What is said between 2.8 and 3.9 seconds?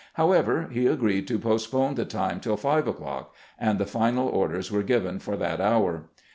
o'clock, and the